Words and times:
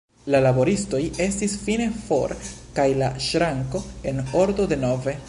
La 0.35 0.39
laboristoj 0.43 1.01
estis 1.25 1.53
fine 1.67 1.87
for 2.07 2.35
kaj 2.79 2.89
la 3.03 3.13
ŝranko 3.29 3.87
en 4.13 4.27
ordo 4.45 4.71
denove. 4.73 5.17